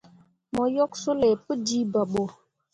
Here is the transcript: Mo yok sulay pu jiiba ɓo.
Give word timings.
Mo 0.53 0.63
yok 0.75 0.91
sulay 1.01 1.35
pu 1.43 1.51
jiiba 1.65 2.01
ɓo. 2.11 2.23